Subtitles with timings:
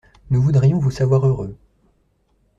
[0.31, 1.55] Nous voudrions vous savoir heureux.